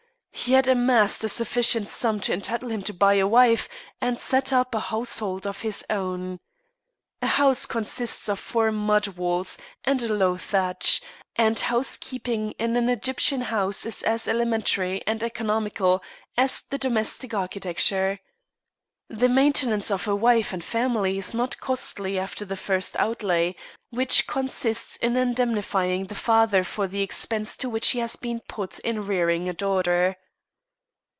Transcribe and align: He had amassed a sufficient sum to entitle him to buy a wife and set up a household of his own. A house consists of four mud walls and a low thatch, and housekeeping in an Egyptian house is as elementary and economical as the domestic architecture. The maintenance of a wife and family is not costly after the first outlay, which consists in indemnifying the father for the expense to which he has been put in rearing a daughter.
He 0.33 0.53
had 0.53 0.67
amassed 0.67 1.23
a 1.23 1.29
sufficient 1.29 1.87
sum 1.87 2.19
to 2.21 2.33
entitle 2.33 2.71
him 2.71 2.81
to 2.83 2.93
buy 2.95 3.13
a 3.15 3.27
wife 3.27 3.69
and 3.99 4.19
set 4.19 4.51
up 4.51 4.73
a 4.73 4.79
household 4.79 5.45
of 5.45 5.61
his 5.61 5.85
own. 5.87 6.39
A 7.21 7.27
house 7.27 7.67
consists 7.67 8.27
of 8.27 8.39
four 8.39 8.71
mud 8.71 9.09
walls 9.09 9.59
and 9.83 10.01
a 10.01 10.11
low 10.11 10.37
thatch, 10.37 10.99
and 11.35 11.59
housekeeping 11.59 12.53
in 12.57 12.75
an 12.75 12.89
Egyptian 12.89 13.41
house 13.41 13.85
is 13.85 14.01
as 14.01 14.27
elementary 14.27 15.05
and 15.05 15.21
economical 15.21 16.01
as 16.35 16.61
the 16.61 16.79
domestic 16.79 17.35
architecture. 17.35 18.19
The 19.09 19.29
maintenance 19.29 19.91
of 19.91 20.07
a 20.07 20.15
wife 20.15 20.51
and 20.53 20.63
family 20.63 21.19
is 21.19 21.35
not 21.35 21.59
costly 21.59 22.17
after 22.17 22.45
the 22.45 22.55
first 22.57 22.95
outlay, 22.97 23.53
which 23.91 24.25
consists 24.25 24.95
in 24.95 25.15
indemnifying 25.15 26.05
the 26.07 26.15
father 26.15 26.63
for 26.63 26.87
the 26.87 27.01
expense 27.03 27.55
to 27.57 27.69
which 27.69 27.89
he 27.89 27.99
has 27.99 28.15
been 28.15 28.39
put 28.47 28.79
in 28.79 29.05
rearing 29.05 29.47
a 29.47 29.53
daughter. 29.53 30.17